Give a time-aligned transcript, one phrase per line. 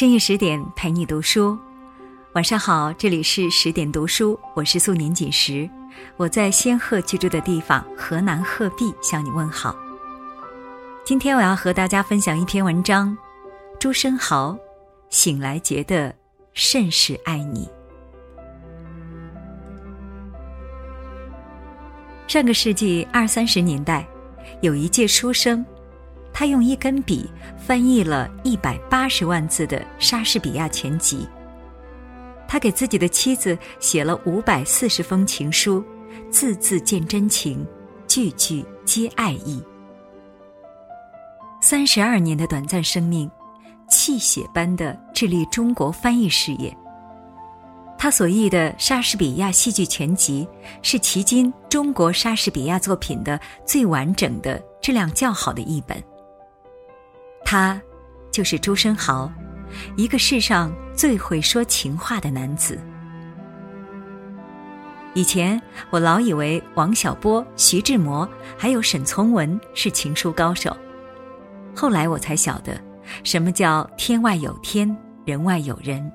[0.00, 1.58] 深夜十点陪你读书，
[2.32, 5.68] 晚上好，这里是十点读书，我是素年锦时，
[6.16, 9.76] 我在仙鹤居住的地方河南鹤壁向你问好。
[11.04, 13.14] 今天我要和大家分享一篇文章，
[13.78, 14.56] 朱生豪
[15.10, 16.14] 醒来觉得
[16.54, 17.68] 甚是爱你。
[22.26, 24.08] 上个世纪二三十年代，
[24.62, 25.62] 有一届书生。
[26.32, 31.28] 他用一根笔翻译了一百八十万字的莎士比亚全集。
[32.48, 35.84] 他给自己的妻子写了五百四十封情书，
[36.30, 37.64] 字字见真情，
[38.08, 39.62] 句句皆爱意。
[41.60, 43.30] 三十二年的短暂生命，
[43.88, 46.76] 泣血般的致力中国翻译事业。
[47.98, 50.48] 他所译的莎士比亚戏剧全集，
[50.82, 56.02] 是迄今中国莎士比亚作品的最完整的、质量较好的一本。
[57.50, 57.82] 他，
[58.30, 59.28] 就是朱生豪，
[59.96, 62.78] 一个世上最会说情话的男子。
[65.14, 70.76] 以前我老以为王小波、徐志摩还有沈从文是情书高手，
[71.74, 72.80] 后来我才晓得，
[73.24, 76.08] 什么叫天外有天，人外有人。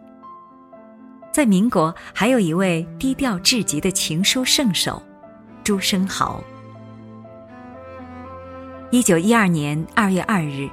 [1.34, 5.04] 在民国，还有一位低调至极的情书圣手，
[5.66, 6.42] 朱生豪。
[8.90, 10.70] 一九一二年二月二日。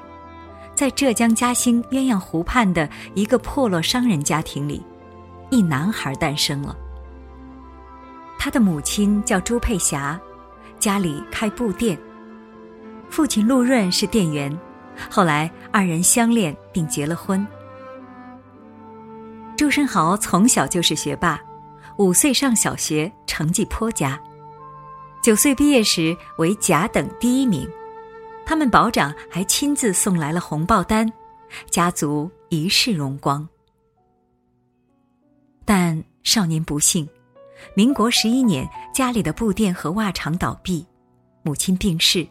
[0.82, 4.84] 在浙江嘉兴鸳鸯湖畔的一个破落商人家庭里，
[5.48, 6.76] 一男孩诞生了。
[8.36, 10.20] 他的母亲叫朱佩霞，
[10.80, 11.96] 家里开布店。
[13.08, 14.58] 父亲陆润是店员，
[15.08, 17.46] 后来二人相恋并结了婚。
[19.56, 21.40] 朱生豪从小就是学霸，
[21.98, 24.20] 五岁上小学，成绩颇佳，
[25.22, 27.70] 九岁毕业时为甲等第一名。
[28.44, 31.10] 他们保长还亲自送来了红报单，
[31.70, 33.48] 家族一世荣光。
[35.64, 37.08] 但少年不幸，
[37.74, 40.86] 民国十一年家里的布店和袜厂倒闭，
[41.42, 42.26] 母亲病逝，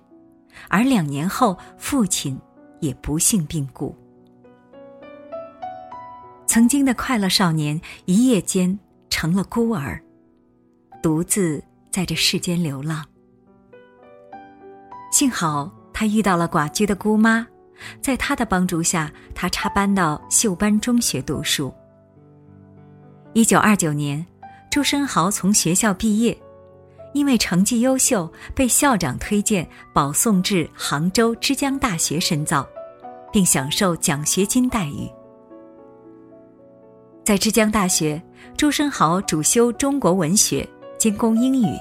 [0.68, 2.38] 而两年后父亲
[2.82, 3.96] 也不幸病故。
[6.46, 8.78] 曾经的快乐少年一夜间
[9.10, 10.00] 成了孤儿，
[11.02, 13.06] 独自在这世间流浪。
[15.12, 15.72] 幸好。
[16.02, 17.46] 他遇到了寡居的姑妈，
[18.02, 21.72] 在她的帮助下，他插班到秀班中学读书。
[23.34, 24.26] 一九二九年，
[24.72, 26.36] 朱生豪从学校毕业，
[27.14, 32.68] 因为成绩优秀，被校长推荐保送至杭州之江大学深造，
[33.32, 35.08] 并享受奖学金待遇。
[37.24, 38.20] 在之江大学，
[38.58, 41.78] 朱生豪主修中国文学，兼攻英语。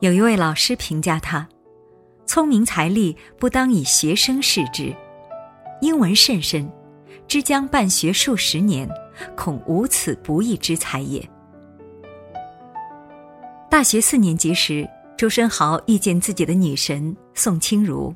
[0.00, 1.48] 有一位老师评价他。
[2.32, 4.90] 聪明才力不当以学生视之，
[5.82, 6.66] 英文甚深，
[7.28, 8.88] 之将办学数十年，
[9.36, 11.28] 恐无此不义之才也。
[13.68, 18.14] 大学四年级时，周生豪遇见自己的女神宋清如。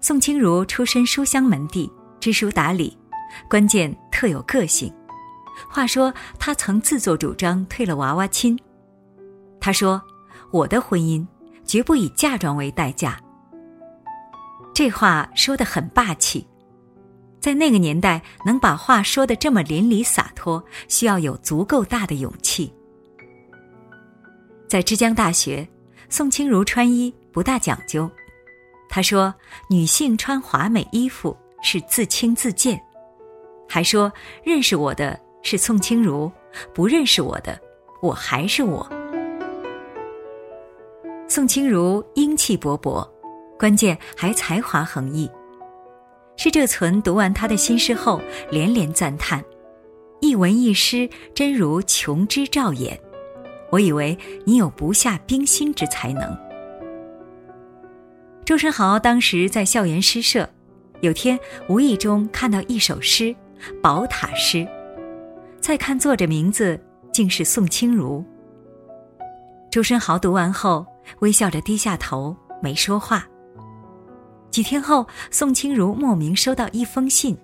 [0.00, 1.88] 宋清如出身书香门第，
[2.18, 2.98] 知书达理，
[3.48, 4.92] 关键特有个性。
[5.70, 8.58] 话说，他曾自作主张退了娃娃亲。
[9.60, 10.02] 他说
[10.50, 11.24] ：“我的婚姻。”
[11.66, 13.20] 绝不以嫁妆为代价。
[14.74, 16.46] 这话说的很霸气，
[17.40, 22.72] 在那个年代能把话说的这么淋漓洒脱，需要有足够大的勇气。
[24.68, 25.66] 在之江大学，
[26.08, 28.10] 宋清如穿衣不大讲究，
[28.88, 29.34] 她说
[29.70, 32.80] ：“女性穿华美衣服是自轻自贱。”
[33.68, 34.12] 还说
[34.44, 36.30] ：“认识我的是宋清如，
[36.74, 37.58] 不认识我的，
[38.02, 38.88] 我还是我。”
[41.36, 43.06] 宋清如英气勃勃，
[43.58, 45.30] 关键还才华横溢。
[46.38, 49.44] 施浙存读完他的新诗后，连连赞叹
[50.22, 52.98] ：“一文一诗，真如琼枝照眼。”
[53.70, 54.16] 我以为
[54.46, 56.34] 你有不下冰心之才能。
[58.46, 60.48] 周生豪当时在校园诗社，
[61.02, 61.38] 有天
[61.68, 63.24] 无意中看到一首诗
[63.82, 64.56] 《宝塔诗》，
[65.60, 66.80] 再看作者名字，
[67.12, 68.24] 竟是宋清如。
[69.70, 70.86] 周生豪读完后。
[71.20, 73.26] 微笑着低下头，没说话。
[74.50, 77.36] 几天后，宋清如莫名收到一封信，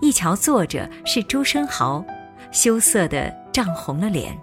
[0.00, 2.04] 一瞧作者是朱生豪，
[2.52, 4.38] 羞涩的涨红了脸。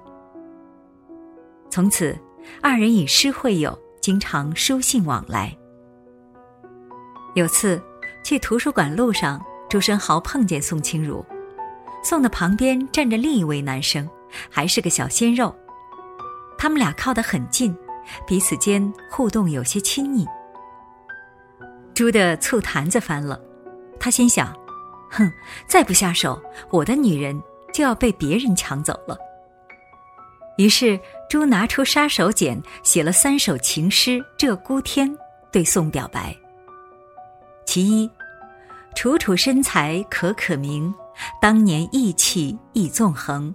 [1.69, 2.17] 从此，
[2.61, 5.55] 二人以诗会友，经常书信往来。
[7.35, 7.81] 有次
[8.23, 11.23] 去图书馆路上，朱生豪碰见宋清如，
[12.03, 14.09] 宋的旁边站着另一位男生，
[14.49, 15.55] 还是个小鲜肉，
[16.57, 17.73] 他们俩靠得很近。
[18.25, 20.27] 彼此间互动有些亲昵，
[21.93, 23.39] 猪的醋坛子翻了，
[23.99, 24.55] 他心想：
[25.09, 25.31] 哼，
[25.67, 27.41] 再不下手，我的女人
[27.73, 29.17] 就要被别人抢走了。
[30.57, 35.09] 于是，朱拿出杀手锏，写了三首情诗《鹧鸪天》，
[35.51, 36.35] 对宋表白。
[37.65, 38.09] 其一，
[38.95, 40.93] 楚楚身材可可名，
[41.41, 43.53] 当年意气亦纵横。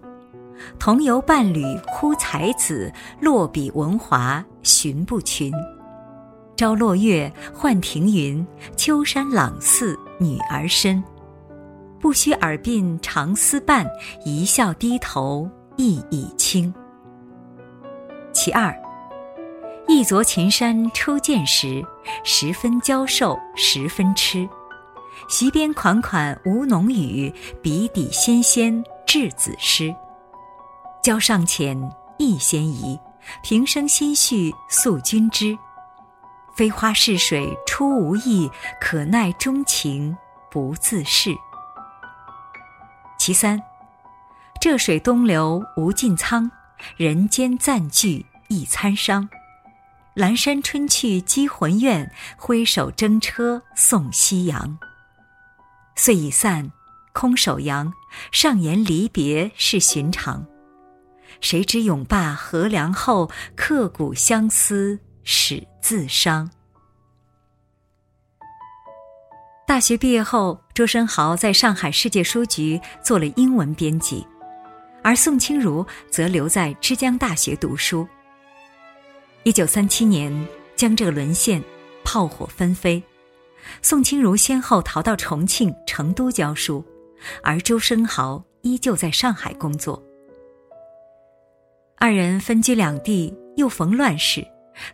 [0.79, 5.53] 同游伴侣呼才子，落笔文华寻不群。
[6.57, 8.47] 朝落月换庭云，
[8.77, 11.03] 秋山朗寺女儿身。
[11.99, 13.87] 不须耳鬓长丝伴，
[14.25, 16.73] 一笑低头意已清。
[18.33, 18.77] 其二，
[19.89, 21.83] 一昨秦山初见时，
[22.23, 24.49] 十分娇瘦，十分痴。
[25.29, 27.33] 席边款款吴侬语，
[27.63, 29.95] 笔底纤纤稚子诗。
[31.05, 31.79] 交尚浅，
[32.17, 32.99] 意先移，
[33.43, 35.55] 平生心绪诉君知。
[36.57, 40.17] 飞花似水出无意，可奈钟情
[40.51, 41.37] 不自是。
[43.19, 43.63] 其三，
[44.63, 46.51] 浙水东流无尽苍。
[46.97, 49.29] 人间暂聚一餐伤，
[50.17, 54.79] 阑珊春去积魂怨，挥手征车送夕阳。
[55.97, 56.73] 岁已散，
[57.13, 57.93] 空手扬，
[58.33, 60.47] 上言离别是寻常。
[61.45, 66.51] 谁知永罢河梁后，刻骨相思始自伤。
[69.67, 74.27] 大学毕业后，周生豪在上海世界书局做了英文编辑。
[75.03, 78.09] 而宋清如则留在之江大学读书。
[79.43, 80.33] 一九三七年，
[80.75, 81.63] 江浙沦陷，
[82.05, 83.03] 炮火纷飞，
[83.83, 86.83] 宋清如先后逃到重庆、成都教书，
[87.43, 90.03] 而周生豪依旧在上海工作。
[91.97, 94.47] 二人分居两地，又逢乱世，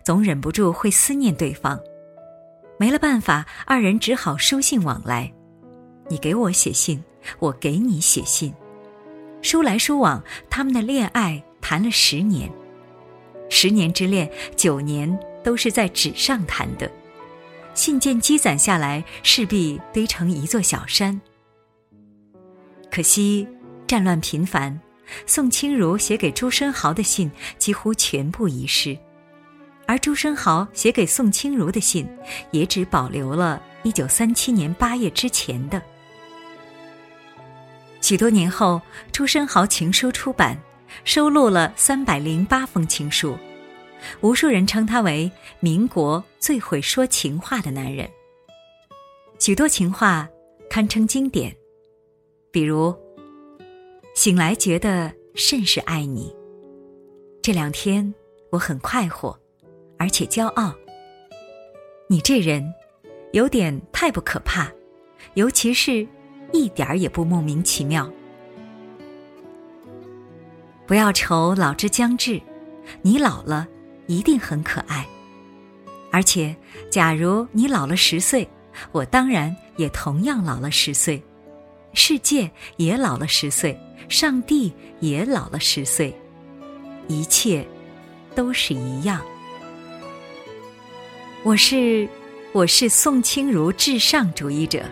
[0.04, 1.78] 总忍不住会思念对方。
[2.78, 5.32] 没了办法，二人只好书信往来，
[6.08, 7.02] 你给我写信，
[7.38, 8.54] 我给你写信。
[9.42, 12.50] 书来书往，他们的恋爱谈了十年，
[13.48, 16.90] 十年之恋，九年都是在纸上谈的，
[17.74, 21.18] 信件积攒下来，势必堆成一座小山。
[22.90, 23.46] 可惜
[23.86, 24.78] 战乱频繁，
[25.26, 28.96] 宋清如写给朱生豪的信几乎全部遗失，
[29.86, 32.08] 而朱生豪写给宋清如的信，
[32.50, 35.80] 也只保留了一九三七年八月之前的。
[38.00, 38.80] 许多年后，
[39.12, 40.58] 朱生豪情书出版，
[41.04, 43.36] 收录了三百零八封情书，
[44.20, 45.30] 无数人称他为
[45.60, 48.08] 民国最会说情话的男人。
[49.38, 50.28] 许多情话
[50.68, 51.54] 堪称经典，
[52.50, 52.94] 比如
[54.20, 56.30] ：“醒来觉得甚是爱你。”
[57.40, 58.14] 这两天
[58.50, 59.34] 我很快活，
[59.98, 60.74] 而且骄傲。
[62.06, 62.70] 你这人，
[63.32, 64.70] 有点太不可怕，
[65.32, 66.06] 尤其是。
[66.52, 68.10] 一点儿也不莫名其妙。
[70.84, 72.42] 不要愁老之将至，
[73.02, 73.68] 你老了
[74.08, 75.06] 一定很可爱。
[76.10, 76.54] 而且，
[76.90, 78.46] 假如你老了十岁，
[78.90, 81.22] 我当然也同样老了十岁，
[81.94, 83.78] 世界也老了十岁，
[84.08, 86.14] 上帝也老了十岁，
[87.08, 87.66] 一切
[88.34, 89.20] 都是一样。
[91.42, 92.08] 我是，
[92.52, 94.84] 我是宋清如至上主义者。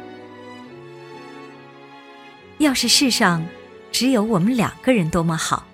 [2.58, 3.44] 要是世上
[3.92, 5.64] 只有我们两个人，多么好！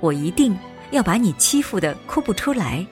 [0.00, 0.56] 我一定
[0.90, 2.86] 要把你欺负的哭不出来。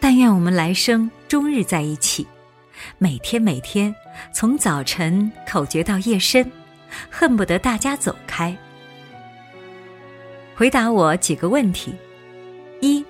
[0.00, 2.26] 但愿我们来生终日在一起，
[2.98, 3.94] 每天每天，
[4.32, 6.50] 从早晨口诀到夜深，
[7.10, 8.56] 恨不得大家走开。
[10.54, 11.94] 回答我几个问题：
[12.80, 13.04] 一，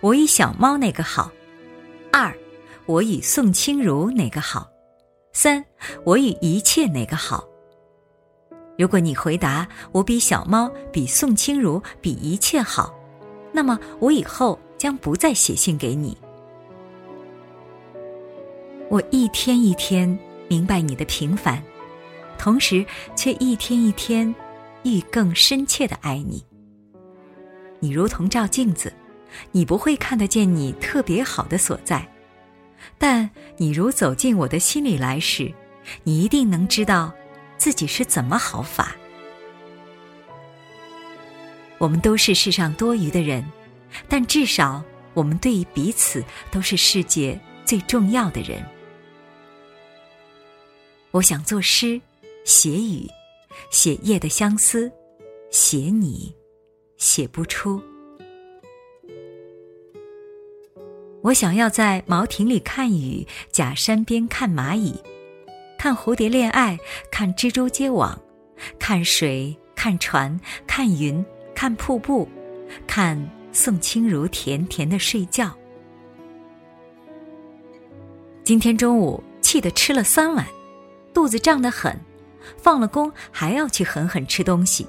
[0.00, 1.30] 我与小猫哪个好？
[2.12, 2.34] 二，
[2.86, 4.68] 我与宋清如哪个好？
[5.32, 5.64] 三，
[6.04, 7.46] 我与一切哪个好？
[8.78, 12.94] 如果你回答我比小猫、比宋清如、比一切好，
[13.52, 16.16] 那么我以后将不再写信给你。
[18.88, 21.62] 我一天一天明白你的平凡，
[22.38, 22.84] 同时
[23.16, 24.34] 却一天一天
[24.84, 26.44] 愈更深切的爱你。
[27.80, 28.92] 你如同照镜子，
[29.52, 32.06] 你不会看得见你特别好的所在。
[32.98, 35.52] 但你如走进我的心里来时，
[36.04, 37.12] 你一定能知道
[37.56, 38.94] 自己是怎么好法。
[41.78, 43.44] 我们都是世上多余的人，
[44.08, 48.64] 但至少我们对于彼此都是世界最重要的人。
[51.10, 52.00] 我想作诗，
[52.46, 53.10] 写雨，
[53.70, 54.88] 写夜的相思，
[55.50, 56.32] 写你，
[56.96, 57.82] 写不出。
[61.22, 64.94] 我想要在茅亭里看雨，假山边看蚂蚁，
[65.76, 66.78] 看蝴蝶恋爱，
[67.10, 68.16] 看蜘蛛结网，
[68.78, 72.28] 看水，看船，看云，看瀑布，
[72.86, 75.52] 看宋清如甜甜的睡觉。
[78.44, 80.46] 今天中午气得吃了三碗，
[81.12, 82.00] 肚子胀得很，
[82.56, 84.86] 放了工还要去狠狠吃东西。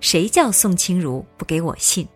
[0.00, 2.06] 谁叫宋清如不给我信？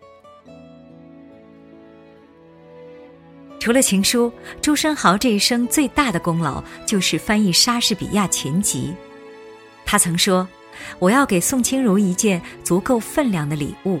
[3.59, 8.93] 除了情书，朱生豪这一生最大的功劳就是翻译莎士比亚全集。
[9.83, 10.47] 他曾说
[10.99, 13.99] ：“我要给宋清如一件足够分量的礼物，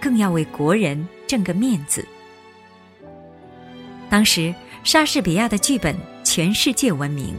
[0.00, 2.06] 更要为国人挣个面子。”
[4.08, 4.54] 当时
[4.84, 7.34] 莎士比亚的剧本全世界闻名，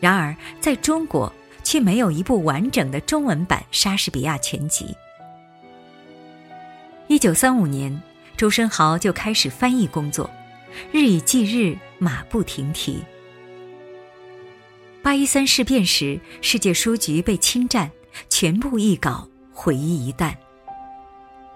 [0.00, 1.32] 然而在中国
[1.70, 4.92] 却没有一部完整的中文版莎士比亚全集。
[7.06, 8.02] 一九三五年，
[8.36, 10.28] 周生豪就开始翻译工作。
[10.90, 13.00] 日以继日，马不停蹄。
[15.00, 17.88] 八一三事变时，世界书局被侵占，
[18.28, 20.34] 全部译稿毁于一旦。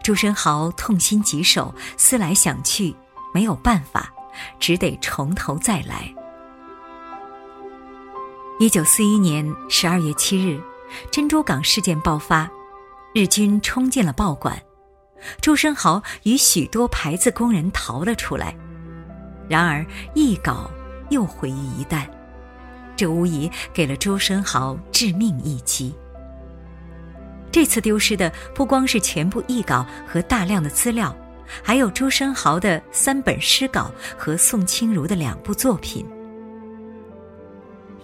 [0.01, 2.95] 朱生豪痛心疾首，思来想去，
[3.35, 4.15] 没有办法，
[4.61, 6.15] 只得从头再来。
[8.61, 10.61] 一九四一年十二月七日，
[11.11, 12.49] 珍珠港事件爆发，
[13.13, 14.57] 日军冲进了报馆，
[15.41, 18.57] 朱生豪与许多排字工人逃了出来。
[19.49, 19.85] 然而，
[20.15, 20.71] 一稿
[21.11, 22.07] 又毁于一旦，
[22.95, 25.93] 这无疑给了周生豪致命一击。
[27.51, 31.15] 这次丢失的不光是全部译稿和大量的资料，
[31.61, 36.07] 还有周生豪的三本诗稿和宋清如的两部作品。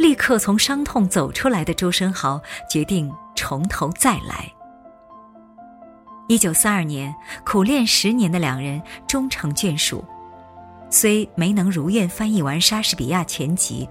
[0.00, 2.40] 立刻从伤痛走出来的周生豪
[2.71, 4.50] 决定从头再来。
[6.26, 7.14] 一九四二年，
[7.45, 10.02] 苦练十年的两人终成眷属。
[10.88, 13.87] 虽没能如愿翻译完莎士比亚全集，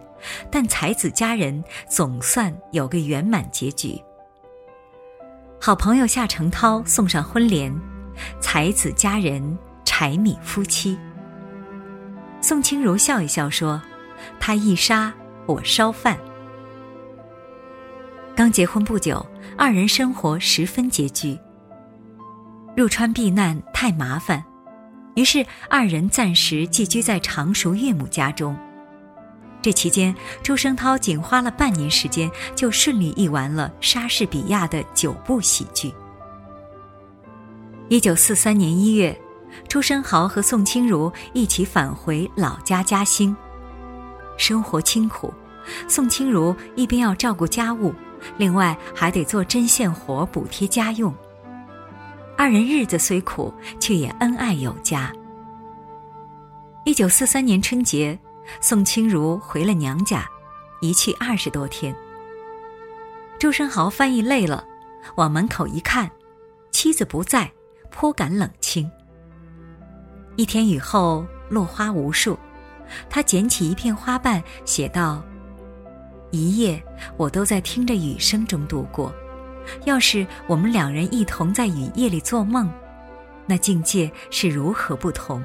[0.51, 4.01] 但才子佳人总算有个圆满结局。
[5.61, 7.71] 好朋友夏承焘送上婚联
[8.41, 10.97] ：“才子佳人，柴米夫妻。”
[12.41, 13.79] 宋清如笑一笑说
[14.39, 15.13] ：“他一杀，
[15.53, 16.17] 我烧饭。”
[18.35, 19.25] 刚结婚不久，
[19.57, 21.37] 二人生活十分拮据。
[22.75, 24.43] 入川避难太麻烦。
[25.15, 28.57] 于是，二人暂时寄居在常熟岳母家中。
[29.61, 35.93] 这期间，朱生涛仅花了半年时间，就顺利译完了莎士比亚的九部喜剧。
[37.89, 39.19] 一九四三年一月，
[39.67, 43.35] 朱生豪和宋清如一起返回老家嘉兴。
[44.37, 45.33] 生活清苦，
[45.87, 47.93] 宋清如一边要照顾家务，
[48.37, 51.13] 另外还得做针线活补贴家用。
[52.37, 55.11] 二人日子虽苦，却也恩爱有加。
[56.85, 58.17] 一九四三年春节，
[58.61, 60.25] 宋清如回了娘家，
[60.81, 61.95] 一去二十多天。
[63.37, 64.65] 周生豪翻译累了，
[65.15, 66.09] 往门口一看，
[66.71, 67.51] 妻子不在，
[67.91, 68.89] 颇感冷清。
[70.35, 72.37] 一天雨后，落花无数，
[73.09, 75.21] 他捡起一片花瓣，写道
[76.31, 76.81] ：“一夜，
[77.17, 79.13] 我都在听着雨声中度过。”
[79.85, 82.67] 要是我们两人一同在雨夜里做梦，
[83.45, 85.39] 那境界是如何不同；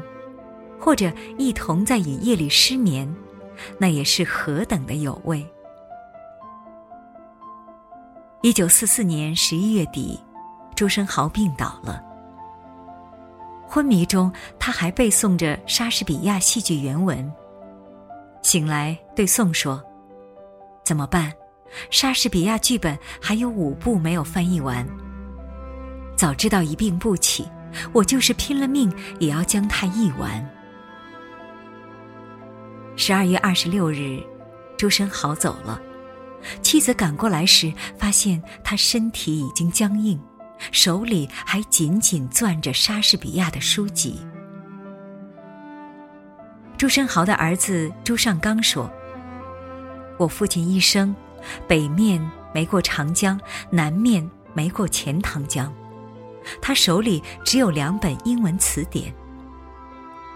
[0.80, 3.12] 或者一同在雨夜里失眠，
[3.76, 5.46] 那也是何等的有味。
[8.40, 10.18] 一九四四年十一月底，
[10.74, 12.02] 朱生豪病倒了。
[13.66, 17.30] 昏迷中，他还背诵着莎士比亚戏剧原文。
[18.40, 19.82] 醒来，对宋说
[20.84, 21.32] ：“怎么办？”
[21.90, 24.86] 莎士比亚剧本还有五部没有翻译完。
[26.16, 27.48] 早知道一病不起，
[27.92, 30.48] 我就是拼了命也要将它译完。
[32.96, 34.22] 十二月二十六日，
[34.78, 35.80] 周生豪走了。
[36.62, 40.20] 妻子赶过来时，发现他身体已经僵硬，
[40.70, 44.20] 手里还紧紧攥着莎士比亚的书籍。
[46.76, 48.88] 朱生豪的儿子朱尚刚说
[50.18, 51.14] ：“我父亲一生。”
[51.68, 52.18] 北面
[52.54, 55.70] 没过长江，南面没过钱塘江，
[56.58, 59.14] 他手里只有两本英文词典。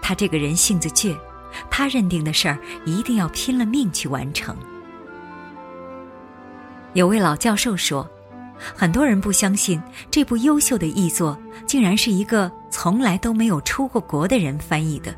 [0.03, 1.17] 他这个人性子倔，
[1.67, 4.55] 他认定的事儿一定要拼了命去完成。
[6.93, 8.07] 有位老教授说，
[8.75, 9.81] 很多人不相信
[10.11, 15.11] 这部优秀的译作竟然是一个从来都没有出过国的人翻译的。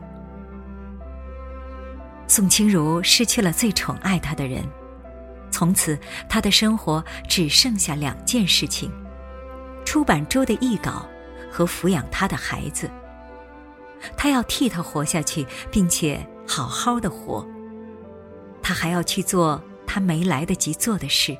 [2.31, 4.63] 宋清如失去了最宠爱她的人。
[5.51, 8.89] 从此，他的生活只剩下两件事情：
[9.83, 11.05] 出版周的译稿
[11.51, 12.89] 和抚养他的孩子。
[14.15, 17.45] 他要替他活下去，并且好好的活。
[18.63, 21.37] 他还要去做他没来得及做的事。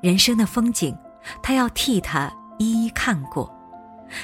[0.00, 0.98] 人生的风景，
[1.44, 3.48] 他要替他一一看过，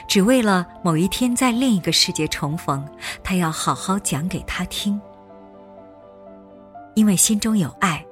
[0.08, 2.84] 只为了某一天在另一个世界重逢，
[3.22, 5.00] 他要好好讲给他听。
[6.94, 8.04] 因为心中有爱，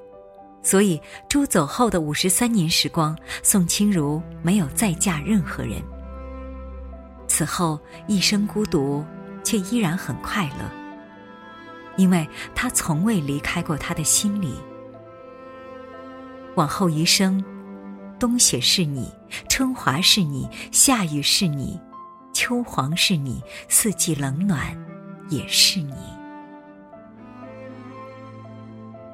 [0.63, 5.81] 所以朱走后的五十三年时光，宋清如没有再嫁任何人。
[7.27, 9.05] 此后一生孤独，
[9.43, 10.69] 却依然很快乐，
[11.95, 14.55] 因为他从未离开过他的心里。
[16.55, 17.43] 往后余生，
[18.19, 19.09] 冬雪是你，
[19.47, 21.79] 春华是你，夏雨是你，
[22.33, 24.75] 秋黄是你，四季冷暖
[25.29, 26.18] 也是你。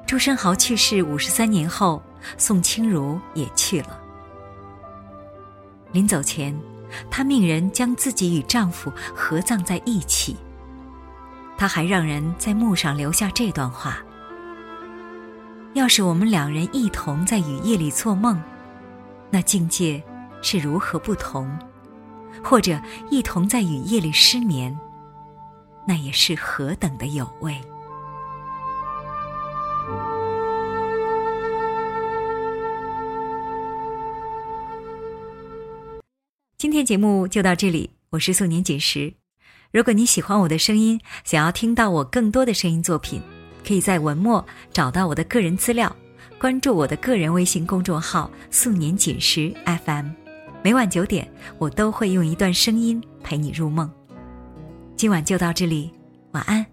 [0.06, 2.00] 朱生豪去世五十三年后，
[2.38, 4.00] 宋清如也去了。
[5.92, 6.56] 临走前。
[7.10, 10.36] 她命人将自己与丈夫合葬在一起。
[11.58, 13.98] 她还让人在墓上留下这段话
[15.74, 18.40] ：“要是我们两人一同在雨夜里做梦，
[19.30, 20.00] 那境界
[20.40, 21.48] 是如何不同；
[22.42, 24.78] 或者一同在雨夜里失眠，
[25.88, 27.60] 那也是何等的有味。”
[36.76, 39.10] 今天节目就到这里，我是素年锦时。
[39.72, 43.18] 如果你喜欢我的声音，想要听到我更多的声音作品，
[43.66, 45.90] 可以在文末找到我的个人资料，
[46.38, 50.08] 关注我的个人微信公众号“素年锦时 FM”。
[50.62, 53.90] 每晚九点，我都会用一段声音陪你入梦。
[54.96, 55.90] 今晚就到这里，
[56.32, 56.66] 晚安，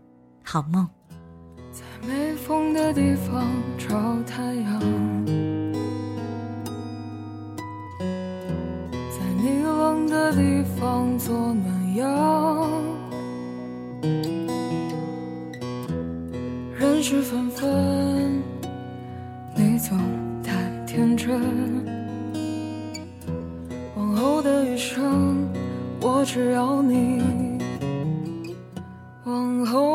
[0.44, 0.86] 好梦。
[1.72, 5.43] 在没风的地方找太阳。
[10.14, 12.70] 的地方做暖阳，
[16.78, 18.44] 人事纷纷，
[19.56, 19.98] 你总
[20.44, 20.54] 太
[20.86, 21.42] 天真。
[23.96, 25.50] 往后的余生，
[26.00, 27.24] 我只要你。
[29.24, 29.93] 往后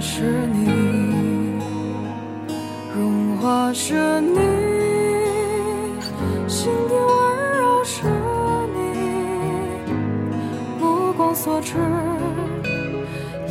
[0.00, 0.68] 是你，
[2.94, 4.38] 融化是你，
[6.46, 8.06] 心底温柔是
[8.74, 8.78] 你，
[10.80, 11.74] 目光所至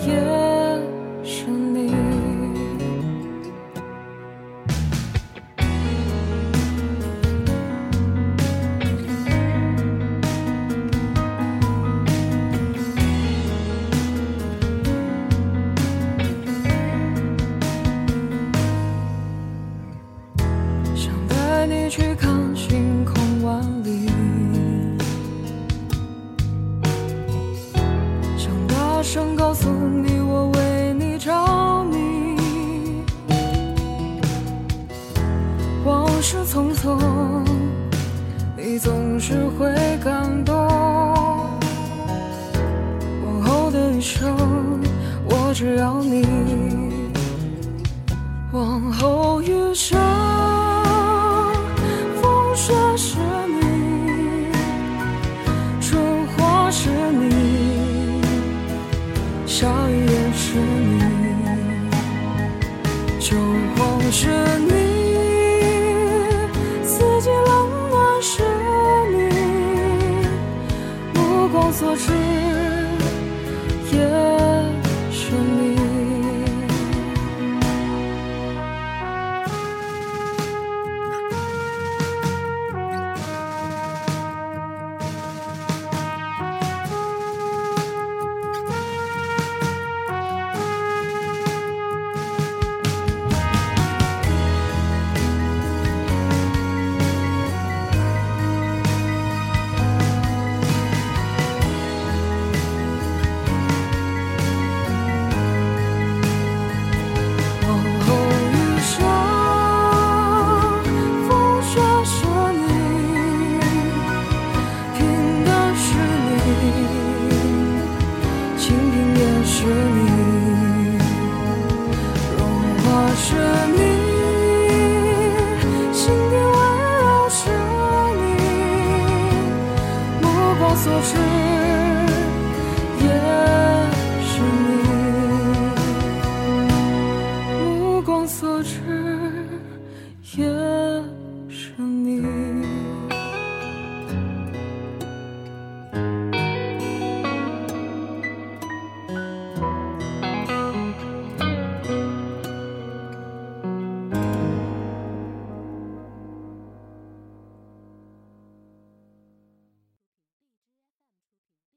[0.07, 0.54] 也。
[48.55, 49.99] 往后余生，